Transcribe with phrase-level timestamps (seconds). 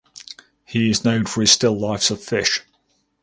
[0.65, 2.63] He is known for his still lifes of fish.